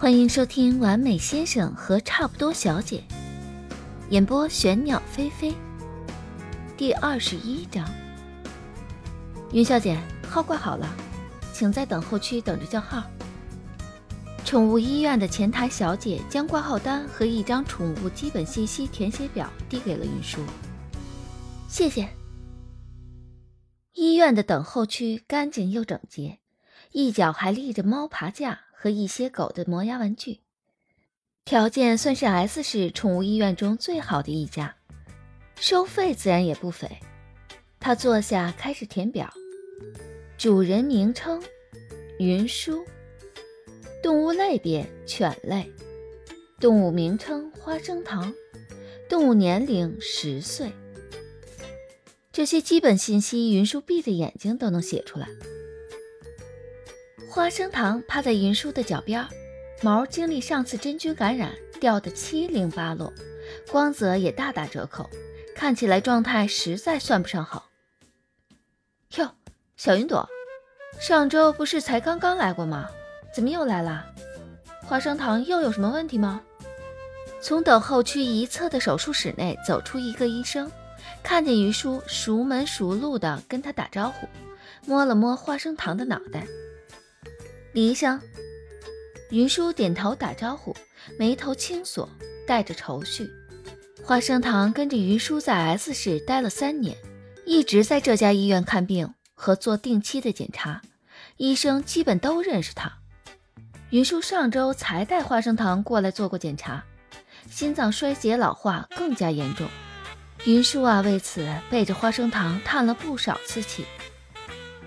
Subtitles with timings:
[0.00, 3.02] 欢迎收听《完美先生和差不多小姐》，
[4.10, 5.52] 演播玄鸟飞飞。
[6.76, 7.84] 第二十一章，
[9.50, 10.88] 云小姐，号挂好了，
[11.52, 13.02] 请在等候区等着叫号。
[14.44, 20.40] 宠物医院的前台小姐将挂号单和一张宠物基本信息填写表递给了云舒。
[21.68, 22.08] 谢谢。
[23.94, 26.38] 医院的等候区干净又整洁，
[26.92, 30.38] 一角还立着猫爬架和一些狗的磨牙玩具，
[31.44, 34.76] 条件算是 S 市宠物医院中最好的一家，
[35.56, 36.88] 收费自然也不菲。
[37.80, 39.28] 他坐下开始填表，
[40.36, 41.42] 主人名称：
[42.20, 42.84] 云舒，
[44.00, 45.68] 动物类别：犬类，
[46.60, 48.32] 动物名称：花生糖，
[49.08, 50.70] 动物年龄：十岁。
[52.30, 55.26] 这些基本信息，云舒闭着眼睛都能写出来。
[57.30, 59.22] 花生糖趴在云舒的脚边，
[59.82, 63.12] 毛经历上次真菌感染掉得七零八落，
[63.70, 65.08] 光泽也大打折扣，
[65.54, 67.68] 看起来状态实在算不上好。
[69.16, 69.30] 哟，
[69.76, 70.26] 小云朵，
[70.98, 72.88] 上周不是才刚刚来过吗？
[73.34, 74.06] 怎么又来了？
[74.86, 76.40] 花生糖又有什么问题吗？
[77.42, 80.70] 从等候区一侧的手术室内走出一个医生。
[81.22, 84.26] 看见于叔熟门熟路的跟他打招呼，
[84.86, 86.46] 摸了摸花生糖的脑袋。
[87.72, 88.20] 李医生，
[89.30, 90.74] 云舒点头打招呼，
[91.18, 92.08] 眉头轻锁，
[92.46, 93.28] 带着愁绪。
[94.02, 96.96] 花生糖跟着云舒在 S 市待了三年，
[97.44, 100.80] 一直在这家医院看病和做定期的检查，
[101.36, 102.90] 医生基本都认识他。
[103.90, 106.82] 云舒上周才带花生糖过来做过检查，
[107.50, 109.68] 心脏衰竭老化更加严重。
[110.46, 113.84] 云舒啊，为此背着花生糖叹了不少次气。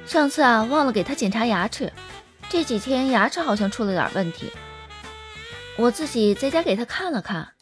[0.07, 1.93] 上次啊，忘了给他检查牙齿，
[2.52, 4.52] 这几天牙齿好像出了点问题。
[5.77, 7.53] 我自己在家给他看了看，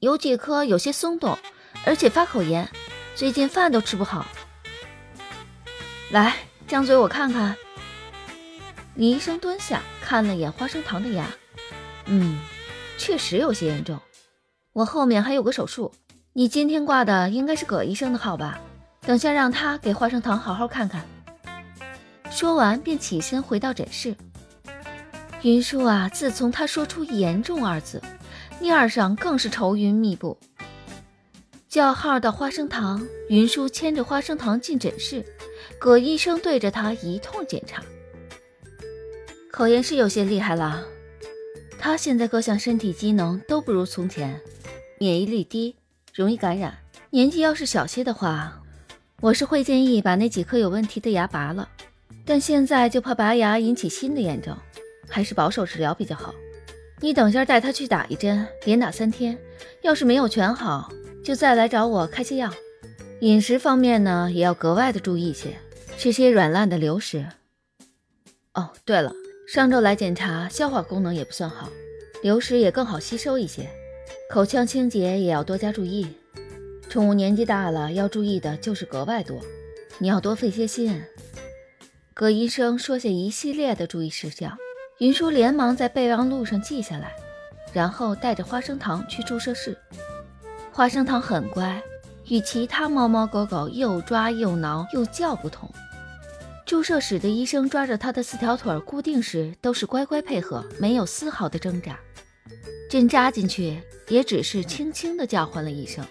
[0.00, 1.38] 有几颗有些松动，
[1.84, 2.68] 而且发口炎，
[3.14, 4.26] 最近饭都吃不好。
[6.10, 7.54] 来，张嘴我看看。
[8.96, 11.24] 李医生蹲下看了眼花生糖的牙，
[12.06, 12.40] 嗯，
[12.98, 13.96] 确实有些严重。
[14.72, 15.94] 我后面还有个手术。
[16.32, 18.58] 你今天挂的应该是葛医生的号吧？
[19.02, 21.06] 等下让他给花生糖好好看看。
[22.40, 24.16] 说完便起身回到诊室。
[25.42, 28.00] 云舒啊，自从他说出“严重”二字，
[28.58, 30.38] 面上更是愁云密布。
[31.68, 35.22] 叫号的花生糖，云舒牵着花生糖进诊室，
[35.78, 37.82] 葛医生对着他一通检查。
[39.52, 40.82] 口炎是有些厉害了，
[41.78, 44.40] 他现在各项身体机能都不如从前，
[44.98, 45.76] 免疫力低。
[46.14, 46.78] 容易感染，
[47.10, 48.62] 年纪要是小些的话，
[49.20, 51.68] 我是会建议把那几颗有问题的牙拔了。
[52.24, 54.56] 但现在就怕拔牙引起新的炎症，
[55.08, 56.34] 还是保守治疗比较好。
[57.00, 59.38] 你等下带他去打一针，连打三天，
[59.82, 60.92] 要是没有全好，
[61.24, 62.52] 就再来找我开些药。
[63.20, 65.56] 饮食方面呢，也要格外的注意些，
[65.96, 67.26] 吃些软烂的流食。
[68.54, 69.12] 哦，对了，
[69.48, 71.68] 上周来检查，消化功能也不算好，
[72.22, 73.68] 流食也更好吸收一些。
[74.30, 76.06] 口腔清洁也要多加注意，
[76.88, 79.40] 宠物年纪大了，要注意的就是格外多，
[79.98, 81.02] 你要多费些心。
[82.12, 84.56] 葛医生说下一系列的注意事项，
[84.98, 87.14] 云舒连忙在备忘录上记下来，
[87.72, 89.76] 然后带着花生糖去注射室。
[90.72, 91.82] 花生糖很乖，
[92.28, 95.70] 与其他猫猫狗狗又抓又挠又叫不同，
[96.66, 101.98] 注射室的医生抓着它的四条腿固定时，都是乖乖配合，没有丝毫的挣扎。
[102.90, 103.80] 针扎进去。
[104.10, 106.04] 也只是轻轻地叫唤了一声，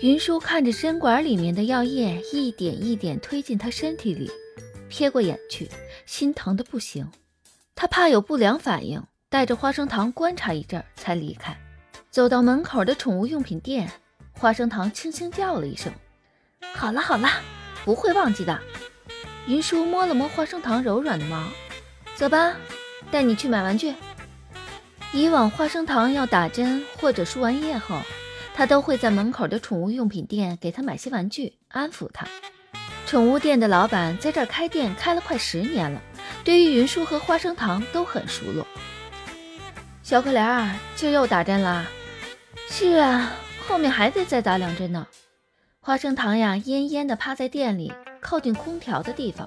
[0.00, 4.30] 云舒看着针管里面的药液一点一点推进他身体里，
[4.92, 5.70] 瞥过眼去，
[6.04, 7.10] 心疼的不行。
[7.74, 11.56] 他怕有不良反应，带着花生糖观察一阵才离开。
[12.10, 13.90] 走到门口的宠物用品店，
[14.32, 15.90] 花生糖轻轻叫了一声
[16.74, 17.26] ：“好了好了，
[17.86, 18.60] 不会忘记的。”
[19.48, 21.48] 云舒摸了摸花生糖柔软的毛，
[22.14, 22.54] 走吧，
[23.10, 23.94] 带你去买玩具。
[25.12, 27.98] 以往花生糖要打针或者输完液后，
[28.54, 32.28] 他都会在门口的宠物用品店给他买些玩具，安抚他。
[33.12, 36.00] 宠物店的老板在这儿开店开了快十年了，
[36.42, 38.66] 对于云舒和花生糖都很熟络。
[40.02, 41.84] 小可怜儿，今儿又打针啦？
[42.70, 43.34] 是啊，
[43.68, 45.06] 后面还得再打两针呢。
[45.80, 47.92] 花生糖呀，恹恹地趴在店里
[48.22, 49.46] 靠近空调的地方。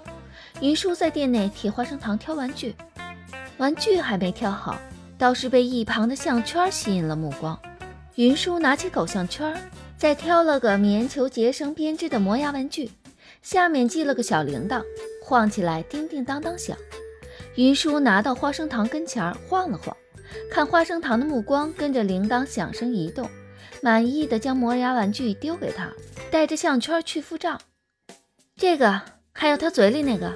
[0.62, 2.76] 云舒在店内替花生糖挑玩具，
[3.58, 4.78] 玩具还没挑好。
[5.18, 7.60] 倒是被一旁的项圈吸引了目光。
[8.14, 9.58] 云舒拿起狗项圈，
[9.98, 12.92] 再挑了个棉球结绳编织的磨牙玩具，
[13.46, 14.84] 下面系了个小铃铛，
[15.22, 16.76] 晃起来叮叮当当响。
[17.54, 19.96] 云舒拿到花生糖跟前，晃了晃，
[20.50, 23.30] 看花生糖的目光跟着铃铛响声移动，
[23.82, 25.94] 满意的将磨牙玩具丢给他，
[26.32, 27.62] 带着项圈去付账。
[28.58, 29.00] 这个
[29.32, 30.34] 还有他嘴里那个，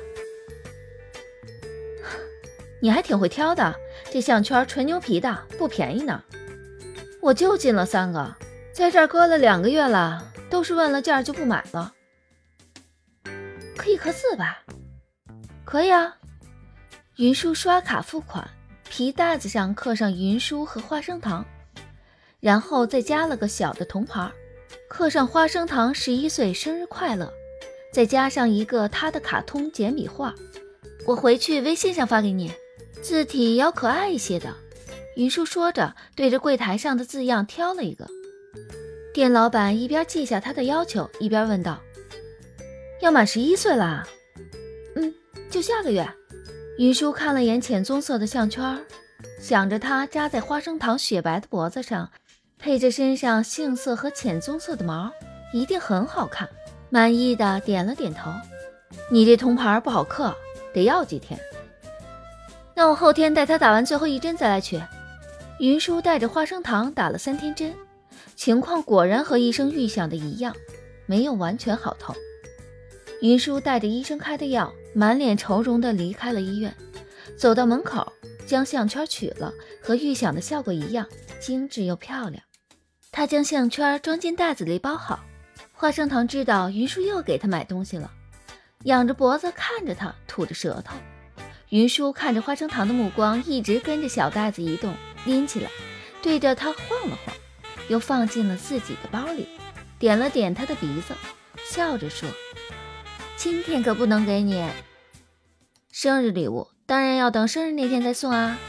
[2.80, 3.76] 你还挺会挑的。
[4.12, 6.24] 这项圈纯牛皮的，不便宜呢。
[7.22, 8.36] 我就进了三个，
[8.72, 11.96] 在这儿搁了两个月了，都是问了价就不买了。
[13.80, 14.62] 可以刻字吧？
[15.64, 16.14] 可以啊。
[17.16, 18.46] 云舒刷卡付款，
[18.90, 21.46] 皮袋子上刻上云舒和花生糖，
[22.42, 24.30] 然后再加了个小的铜牌，
[24.90, 27.32] 刻上花生糖十一岁生日快乐，
[27.94, 30.36] 再加上一个他的卡通简笔画。
[31.08, 32.52] 我回去微信上发给你，
[33.02, 34.54] 字体要可爱一些的。
[35.16, 38.06] 云舒说着，对着柜台上的字样挑了一个。
[39.14, 41.82] 店老板一边记下他的要求，一边问道
[43.02, 44.06] ：“要满十一岁啦
[44.96, 45.14] ？”“嗯，
[45.50, 46.08] 就下个月。”
[46.78, 48.80] 云舒看了眼浅棕色的项圈，
[49.42, 52.10] 想着它扎在花生糖雪白的脖子上，
[52.58, 55.12] 配着身上杏色和浅棕色的毛，
[55.52, 56.48] 一定很好看。
[56.90, 58.32] 满意的点了点头。
[59.12, 60.34] 你这铜牌不好刻，
[60.74, 61.40] 得要几天。
[62.74, 64.82] 那我后天带他打完最后一针再来取。
[65.60, 67.76] 云舒带着花生糖打了三天针，
[68.38, 70.56] 情况果然和医生预想的一样，
[71.06, 72.16] 没有完全好透。
[73.22, 74.74] 云舒带着医生开的药。
[74.92, 76.76] 满脸愁容地离开了医院，
[77.38, 78.12] 走到门口，
[78.48, 81.06] 将项圈取了，和预想的效果一样，
[81.40, 82.44] 精致又漂亮。
[83.12, 85.24] 他将项圈装进袋子里包好。
[85.74, 88.12] 花生糖知道云舒又给他买东西了，
[88.86, 90.96] 仰着脖子看着他，吐着舌头。
[91.70, 94.96] 云舒看着花生糖的目光一直跟着小袋子移动，
[95.26, 95.70] 拎起来，
[96.24, 97.36] 对着他晃了晃，
[97.90, 99.48] 又放进了自己的包里，
[100.00, 101.14] 点了点他的鼻子，
[101.64, 102.28] 笑着说。
[103.40, 104.68] 今天可不能给你
[105.94, 108.60] 生日礼物，当然要等生日那天再送啊！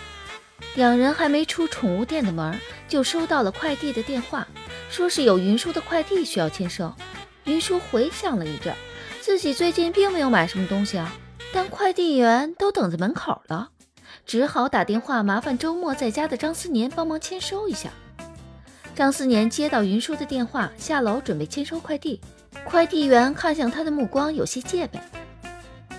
[0.77, 2.57] 两人还没出宠物店的门，
[2.87, 4.47] 就收到了快递的电话，
[4.89, 6.95] 说是有云舒的快递需要签收。
[7.47, 8.73] 云舒回想了一阵，
[9.21, 11.13] 自己最近并没有买什么东西啊，
[11.53, 13.71] 但快递员都等在门口了，
[14.25, 17.91] 只好打电话麻烦周末在家的张思年帮忙签收一下。
[18.95, 22.21] 张思年接到云舒的电话，下楼准备签收快递。
[22.65, 24.99] 快递员看向他的目光有些戒备。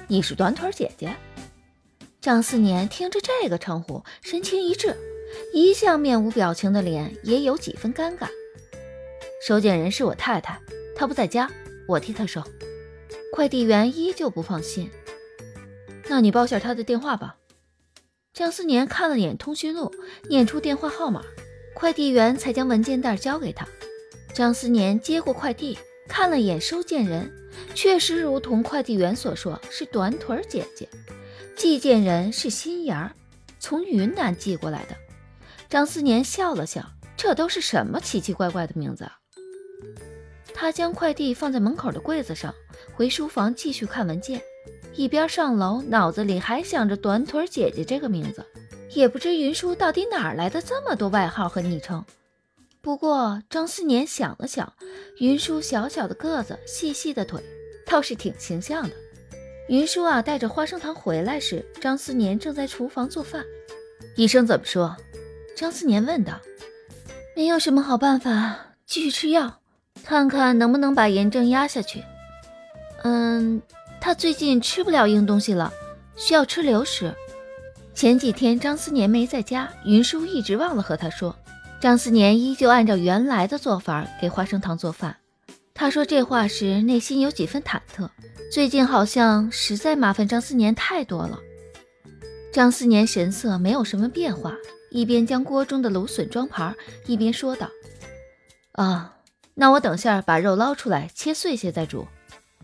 [0.07, 1.15] 你是短腿姐姐？
[2.19, 4.95] 张思年听着这个称呼，神情一滞，
[5.53, 8.27] 一向面无表情的脸也有几分尴尬。
[9.47, 10.59] 收件人是我太太，
[10.95, 11.49] 她不在家，
[11.87, 12.44] 我替她收。
[13.33, 14.91] 快递员依旧不放心。
[16.07, 17.37] 那你报下她的电话吧。
[18.33, 19.91] 张思年看了眼通讯录，
[20.29, 21.23] 念出电话号码，
[21.73, 23.68] 快递员才将文件袋交给他。
[24.33, 25.77] 张思年接过快递。
[26.07, 27.31] 看了眼收件人，
[27.73, 30.89] 确实如同快递员所说，是短腿姐姐。
[31.56, 33.13] 寄件人是心妍儿，
[33.62, 34.95] 从云南寄过来的。
[35.69, 36.85] 张思年笑了笑，
[37.15, 39.09] 这都是什么奇奇怪怪的名字？
[40.53, 42.53] 他将快递放在门口的柜子上，
[42.94, 44.41] 回书房继续看文件，
[44.94, 48.45] 一边上楼，脑子里还想着短腿姐姐这个名字。
[48.93, 52.03] 也不知云舒到底哪来的这么多外号和昵称。
[52.81, 54.73] 不过张思年想了想，
[55.19, 57.41] 云舒小小的个子，细细的腿，
[57.85, 58.95] 倒是挺形象的。
[59.69, 63.45] 云舒啊，带着花生糖回来时，张思年正在厨房做饭。
[64.16, 64.97] 医生怎么说？
[65.56, 66.39] 张思年问道。
[67.35, 69.59] 没有什么好办法，继续吃药，
[70.04, 72.04] 看看能不能把炎症压下去。
[73.04, 73.61] 嗯，
[74.01, 75.71] 他最近吃不了硬东西了，
[76.16, 77.16] 需要吃流食。
[77.94, 81.36] 前几天张思年没在家，云舒一直忘了和他说。
[81.80, 85.18] 张思年依旧按照原来的做法给花生糖做饭。
[85.74, 88.07] 他说这话时内心有几分忐忑，
[88.52, 91.40] 最近好像实在麻烦张思年太多了。
[92.54, 94.56] 张思年神色没有什么变化，
[94.92, 96.76] 一边将锅中的芦笋装盘，
[97.07, 97.68] 一边说道
[98.74, 99.18] ：“啊，
[99.56, 102.07] 那我等下把肉捞出来切碎些再煮，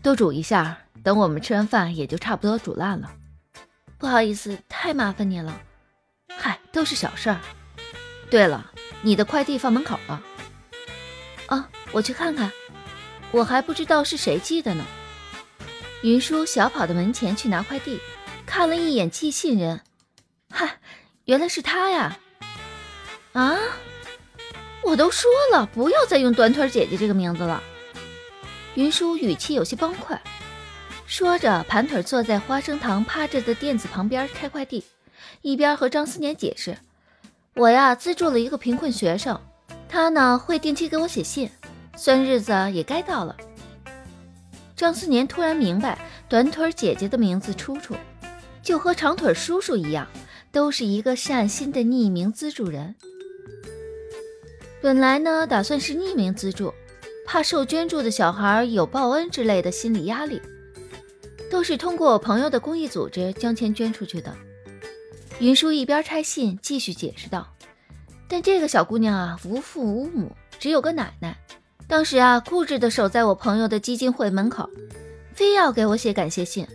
[0.02, 3.10] 多煮一下，等我们吃完饭也就差不多煮烂了。
[3.98, 5.60] 不好意思，太麻烦你了。
[6.36, 7.40] 嗨，都是小事儿。
[8.30, 10.20] 对了。”你的快递放门口了，
[11.46, 12.50] 啊，我去看看，
[13.30, 14.84] 我还不知道是谁寄的呢。
[16.02, 18.00] 云舒小跑到门前去拿快递，
[18.44, 19.82] 看了一眼寄信人，
[20.50, 20.80] 嗨，
[21.26, 22.18] 原来是他呀！
[23.34, 23.56] 啊，
[24.82, 27.62] 我都说了不要再用短腿姐姐这个名字了。
[28.74, 30.18] 云舒语气有些崩溃，
[31.08, 34.84] 说着盘腿坐在花生糖趴着的垫子旁边拆快递，
[35.40, 36.76] 一边和张思年解释。
[37.54, 39.40] 我呀，资助了一个贫困学生，
[39.88, 41.50] 他呢会定期给我写信，
[41.96, 43.34] 算日子也该到了。
[44.76, 45.98] 张思年突然明白
[46.28, 47.96] 短腿姐姐的名字出处，
[48.62, 50.06] 就和长腿叔叔一样，
[50.52, 52.94] 都是一个善心的匿名资助人。
[54.82, 56.74] 本来呢，打算是匿名资助，
[57.26, 60.40] 怕受捐助的小孩有报恩之类的心理压力，
[61.50, 64.34] 都是通过我朋友的公益组织将钱捐出去的。
[65.40, 67.46] 云舒一边拆信，继续解释道
[68.28, 71.38] ：“但这个小姑娘啊，无父无母，只有个奶奶。
[71.86, 74.68] 当时啊，固执的守在我朋友的基金会门口，
[75.34, 76.66] 非要给我写感谢信。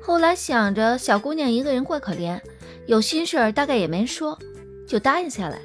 [0.00, 2.40] 后来想着小姑娘一个人怪可怜，
[2.86, 4.38] 有心事儿大概也没说，
[4.88, 5.60] 就答应下来。”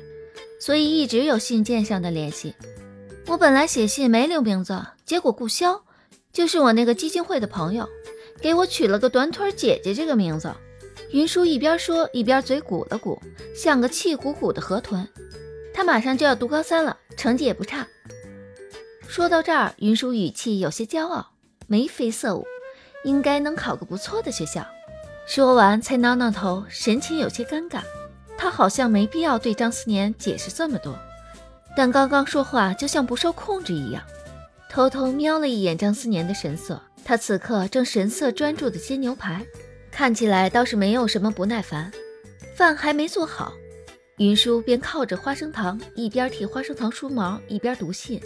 [0.60, 2.56] 所以一直有信件上的联系。
[3.28, 5.80] 我本来写信没留名字，结果顾潇
[6.34, 7.88] 就是我那个基金会的朋友，
[8.42, 10.54] 给我取了个短腿姐姐这个名字。
[11.12, 13.22] 云舒一边说一边嘴鼓了鼓，
[13.56, 15.08] 像个气鼓鼓的河豚。
[15.74, 17.88] 他马上就要读高三了，成绩也不差。
[19.08, 21.32] 说到这儿，云舒语气有些骄傲，
[21.68, 22.46] 眉飞色舞，
[23.04, 24.66] 应该能考个不错的学校。
[25.26, 27.82] 说完才挠挠头，神情有些尴尬。
[28.38, 30.98] 他好像没必要对张思年解释这么多，
[31.76, 34.04] 但刚刚说话就像不受控制一样。
[34.70, 39.46] 偷偷瞄了一眼张思年的神色，他此刻正神色专注地煎牛排，
[39.92, 41.92] 看起来倒是没有什么不耐烦。
[42.56, 43.54] 饭还没做好，
[44.18, 48.22] 云舒便靠着花生糖，一边替花生糖梳毛，一边读信。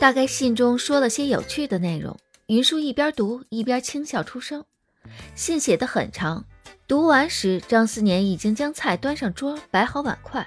[0.00, 4.64] 大概信中说了些有趣的内容，云舒一边读一边轻笑出声。
[5.34, 6.44] 信写得很长。
[6.88, 10.46] 读完时，张思年已经将菜端上桌，摆好碗筷。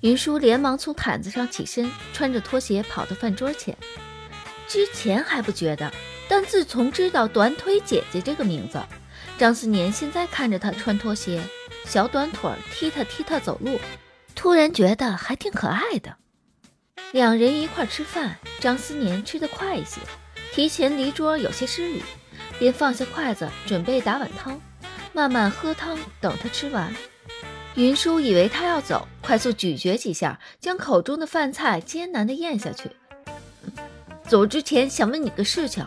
[0.00, 3.76] 云舒连忙从毯子上起身，穿着拖鞋跑到饭桌前。
[4.68, 5.90] 之前还不觉得，
[6.28, 8.82] 但自从知道“短腿姐姐”这个名字，
[9.38, 11.42] 张思年现在看着她穿拖鞋、
[11.84, 13.78] 小短腿踢踏踢踏走路，
[14.34, 16.16] 突然觉得还挺可爱的。
[17.12, 20.00] 两人一块吃饭，张思年吃得快一些，
[20.52, 22.02] 提前离桌有些失礼，
[22.58, 24.60] 便放下筷子准备打碗汤。
[25.12, 26.92] 慢慢喝汤，等他吃完。
[27.74, 32.90] 云舒以为他要走，快速咀嚼几下，将口中的饭菜艰难地咽下去。
[34.26, 35.86] 走之前想问你个事情，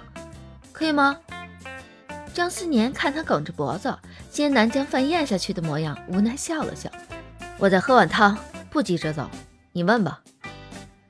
[0.80, 1.20] 可以吗？
[2.34, 3.94] 张思年看他梗着脖子，
[4.32, 6.90] 艰难将饭咽下去的模样，无奈笑了笑。
[7.58, 8.38] 我在喝碗汤，
[8.70, 9.30] 不急着走，
[9.74, 10.24] 你问吧。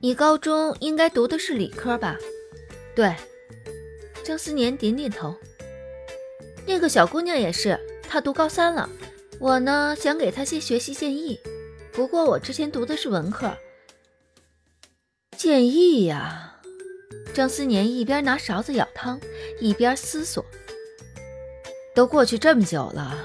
[0.00, 2.16] 你高中应该读的是理科吧？
[2.96, 3.14] 对。
[4.24, 5.36] 张思年点点头。
[6.66, 7.78] 那个小姑娘也是。
[8.08, 8.90] 她读高三了，
[9.38, 11.38] 我呢想给她些学习建议。
[11.92, 13.56] 不过我之前读的是文科。
[15.36, 16.56] 建议呀，
[17.32, 19.20] 张思年一边拿勺子舀汤，
[19.60, 20.44] 一边思索。
[21.94, 23.16] 都过去这么久了，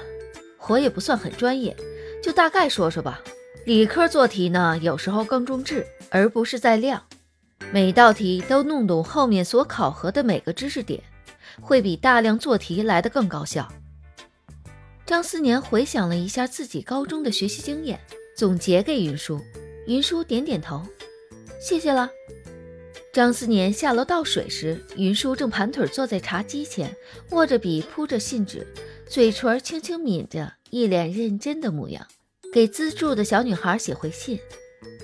[0.68, 1.76] 我也不算很专业，
[2.22, 3.22] 就大概说说吧。
[3.64, 7.02] 理科做题呢，有时候更重质，而不是在量。
[7.72, 11.02] 每道题都弄懂后面所考核的每个知识点，
[11.60, 13.68] 会比大量做题来得更高效。
[15.04, 17.98] 张思年回想了一下自己高中的学习经验，
[18.36, 19.40] 总结给云舒。
[19.86, 20.82] 云舒点点头，
[21.60, 22.10] 谢谢了。
[23.16, 26.94] 张思年下楼倒水时，云舒正盘腿坐在茶几前，
[27.30, 28.66] 握着笔，铺着信纸，
[29.08, 32.06] 嘴唇轻轻抿着，一脸认真的模样，
[32.52, 34.38] 给资助的小女孩写回信。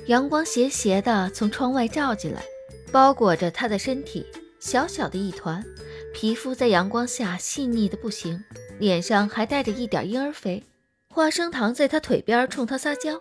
[0.08, 2.42] 阳光斜斜的从窗外照进来，
[2.92, 4.26] 包裹着她的身体，
[4.60, 5.64] 小小的一团，
[6.12, 8.44] 皮肤在阳光下细腻的不行。
[8.78, 10.62] 脸上还带着一点婴儿肥，
[11.08, 13.18] 花生糖在他腿边冲他撒娇，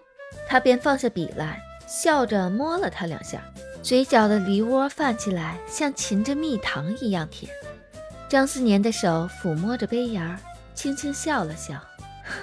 [0.49, 3.41] 他便放下笔来，笑着摸了他两下，
[3.83, 7.51] 嘴角的梨窝泛起来，像噙着蜜糖一样甜。
[8.29, 10.39] 张思年的手抚摸着杯沿，
[10.75, 11.81] 轻轻笑了笑，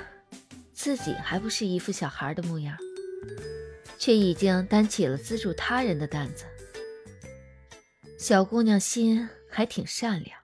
[0.74, 2.76] 自己还不是一副小孩的模样，
[3.98, 6.44] 却已经担起了资助他人的担子。
[8.18, 10.37] 小姑娘心还挺善良。